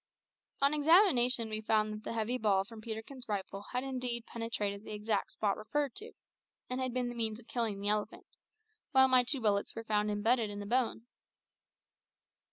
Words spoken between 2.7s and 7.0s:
Peterkin's rifle had indeed penetrated the exact spot referred to, and had